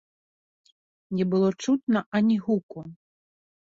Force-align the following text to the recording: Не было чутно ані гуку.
Не 1.19 1.25
было 1.33 1.49
чутно 1.67 1.99
ані 2.21 2.37
гуку. 2.47 2.79